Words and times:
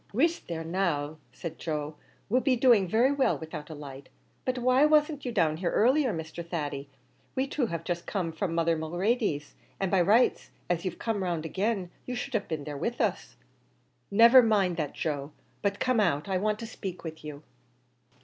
"Whisht 0.15 0.47
there 0.47 0.63
now," 0.63 1.19
said 1.31 1.59
Joe; 1.59 1.93
"we'll 2.27 2.41
be 2.41 2.55
doing 2.55 2.87
very 2.87 3.11
well 3.11 3.37
without 3.37 3.69
a 3.69 3.75
light; 3.75 4.09
but 4.45 4.57
why 4.57 4.83
wasn't 4.83 5.25
you 5.25 5.31
down 5.31 5.57
here 5.57 5.69
earlier, 5.69 6.11
Mr. 6.11 6.43
Thady? 6.43 6.89
We 7.35 7.45
two 7.45 7.67
have 7.67 7.83
just 7.83 8.07
come 8.07 8.31
from 8.31 8.55
mother 8.55 8.75
Mulready's, 8.75 9.53
an' 9.79 9.91
by 9.91 10.01
rights, 10.01 10.49
as 10.71 10.85
you've 10.85 10.97
come 10.97 11.21
round 11.21 11.45
agin, 11.45 11.91
you 12.07 12.15
should 12.15 12.33
have 12.33 12.47
been 12.47 12.63
there 12.63 12.77
with 12.77 12.99
us." 12.99 13.35
"Never 14.09 14.41
mind 14.41 14.75
that, 14.77 14.93
Joe, 14.95 15.33
but 15.61 15.79
come 15.79 15.99
out; 15.99 16.27
I 16.27 16.39
want 16.39 16.57
to 16.61 16.65
spake 16.65 17.03
to 17.03 17.13
you." 17.27 17.43